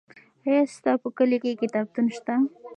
آیا 0.47 0.61
ستا 0.75 0.91
په 1.01 1.09
کلي 1.17 1.37
کې 1.43 1.59
کتابتون 1.61 2.05
شته؟ 2.15 2.33